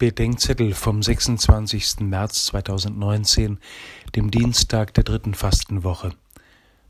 Bedenkzettel 0.00 0.72
vom 0.72 1.02
26. 1.02 2.00
März 2.00 2.46
2019, 2.46 3.58
dem 4.16 4.30
Dienstag 4.30 4.94
der 4.94 5.04
dritten 5.04 5.34
Fastenwoche. 5.34 6.12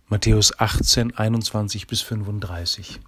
Matthäus 0.07 0.57
18, 0.61 1.17
21 1.17 1.88
bis 1.88 2.03
35. 2.03 3.01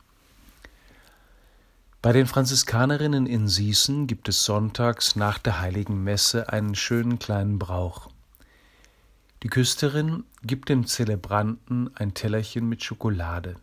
Bei 2.02 2.12
den 2.12 2.26
Franziskanerinnen 2.26 3.26
in 3.26 3.46
Sießen 3.46 4.08
gibt 4.08 4.28
es 4.28 4.44
sonntags 4.44 5.14
nach 5.14 5.38
der 5.38 5.60
heiligen 5.60 6.02
Messe 6.02 6.48
einen 6.52 6.74
schönen 6.74 7.20
kleinen 7.20 7.60
Brauch. 7.60 8.10
Die 9.44 9.48
Küsterin 9.50 10.24
gibt 10.42 10.68
dem 10.68 10.84
Zelebranten 10.88 11.92
ein 11.94 12.12
Tellerchen 12.12 12.68
mit 12.68 12.82
Schokolade. 12.82 13.54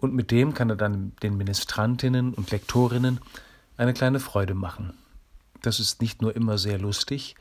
Und 0.00 0.14
mit 0.14 0.32
dem 0.32 0.52
kann 0.52 0.70
er 0.70 0.74
dann 0.74 1.12
den 1.22 1.36
Ministrantinnen 1.36 2.34
und 2.34 2.50
Lektorinnen 2.50 3.20
eine 3.76 3.94
kleine 3.94 4.18
Freude 4.18 4.54
machen. 4.54 4.94
Das 5.68 5.80
ist 5.80 6.00
nicht 6.00 6.22
nur 6.22 6.34
immer 6.34 6.56
sehr 6.56 6.78
lustig, 6.78 7.34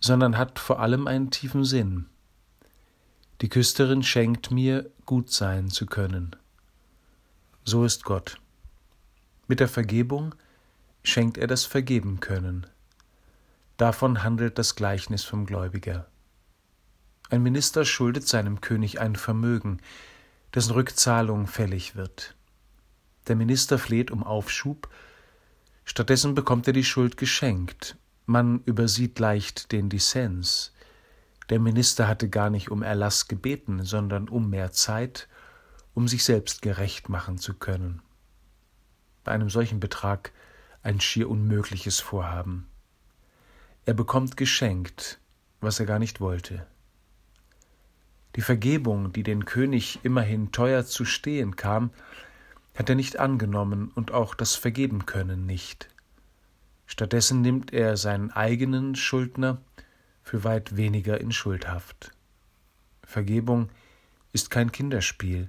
sondern 0.00 0.38
hat 0.38 0.58
vor 0.58 0.80
allem 0.80 1.06
einen 1.06 1.30
tiefen 1.30 1.66
Sinn. 1.66 2.06
Die 3.42 3.50
Küsterin 3.50 4.02
schenkt 4.02 4.50
mir, 4.50 4.90
gut 5.04 5.30
sein 5.30 5.68
zu 5.68 5.84
können. 5.84 6.34
So 7.66 7.84
ist 7.84 8.04
Gott. 8.04 8.40
Mit 9.48 9.60
der 9.60 9.68
Vergebung 9.68 10.34
schenkt 11.04 11.36
er 11.36 11.46
das 11.46 11.66
Vergeben 11.66 12.20
können. 12.20 12.66
Davon 13.76 14.22
handelt 14.22 14.56
das 14.56 14.74
Gleichnis 14.74 15.22
vom 15.22 15.44
Gläubiger. 15.44 16.08
Ein 17.28 17.42
Minister 17.42 17.84
schuldet 17.84 18.26
seinem 18.26 18.62
König 18.62 18.98
ein 18.98 19.14
Vermögen, 19.14 19.82
dessen 20.54 20.72
Rückzahlung 20.72 21.46
fällig 21.46 21.96
wird. 21.96 22.34
Der 23.28 23.36
Minister 23.36 23.78
fleht 23.78 24.10
um 24.10 24.24
Aufschub, 24.24 24.88
Stattdessen 25.84 26.34
bekommt 26.34 26.66
er 26.66 26.72
die 26.72 26.84
Schuld 26.84 27.16
geschenkt. 27.16 27.96
Man 28.26 28.62
übersieht 28.64 29.18
leicht 29.18 29.72
den 29.72 29.88
Dissens. 29.88 30.72
Der 31.50 31.58
Minister 31.58 32.08
hatte 32.08 32.28
gar 32.28 32.50
nicht 32.50 32.70
um 32.70 32.82
Erlass 32.82 33.28
gebeten, 33.28 33.84
sondern 33.84 34.28
um 34.28 34.48
mehr 34.48 34.72
Zeit, 34.72 35.28
um 35.94 36.08
sich 36.08 36.24
selbst 36.24 36.62
gerecht 36.62 37.08
machen 37.08 37.38
zu 37.38 37.54
können. 37.54 38.00
Bei 39.24 39.32
einem 39.32 39.50
solchen 39.50 39.80
Betrag 39.80 40.32
ein 40.82 41.00
schier 41.00 41.28
unmögliches 41.28 42.00
Vorhaben. 42.00 42.68
Er 43.84 43.94
bekommt 43.94 44.36
geschenkt, 44.36 45.18
was 45.60 45.80
er 45.80 45.86
gar 45.86 45.98
nicht 45.98 46.20
wollte. 46.20 46.66
Die 48.36 48.40
Vergebung, 48.40 49.12
die 49.12 49.22
den 49.22 49.44
König 49.44 50.00
immerhin 50.02 50.52
teuer 50.52 50.86
zu 50.86 51.04
stehen 51.04 51.56
kam, 51.56 51.90
hat 52.74 52.88
er 52.88 52.94
nicht 52.94 53.18
angenommen 53.18 53.90
und 53.94 54.12
auch 54.12 54.34
das 54.34 54.54
Vergeben 54.54 55.06
können 55.06 55.46
nicht. 55.46 55.88
Stattdessen 56.86 57.40
nimmt 57.40 57.72
er 57.72 57.96
seinen 57.96 58.30
eigenen 58.30 58.94
Schuldner 58.94 59.60
für 60.22 60.44
weit 60.44 60.76
weniger 60.76 61.20
in 61.20 61.32
Schuldhaft. 61.32 62.12
Vergebung 63.02 63.68
ist 64.32 64.50
kein 64.50 64.72
Kinderspiel, 64.72 65.48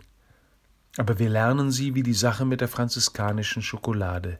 aber 0.97 1.19
wir 1.19 1.29
lernen 1.29 1.71
sie 1.71 1.95
wie 1.95 2.03
die 2.03 2.13
Sache 2.13 2.45
mit 2.45 2.61
der 2.61 2.67
franziskanischen 2.67 3.61
Schokolade, 3.61 4.39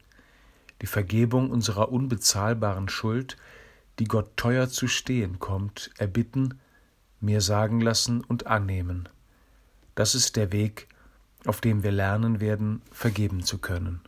die 0.81 0.87
Vergebung 0.87 1.49
unserer 1.49 1.91
unbezahlbaren 1.91 2.89
Schuld, 2.89 3.37
die 3.99 4.05
Gott 4.05 4.35
teuer 4.35 4.69
zu 4.69 4.87
stehen 4.87 5.39
kommt, 5.39 5.91
erbitten, 5.97 6.59
mir 7.21 7.41
sagen 7.41 7.79
lassen 7.79 8.21
und 8.21 8.47
annehmen. 8.47 9.07
Das 9.95 10.15
ist 10.15 10.35
der 10.35 10.51
Weg, 10.51 10.87
auf 11.45 11.61
dem 11.61 11.83
wir 11.83 11.91
lernen 11.91 12.39
werden, 12.39 12.81
vergeben 12.91 13.43
zu 13.43 13.57
können. 13.57 14.01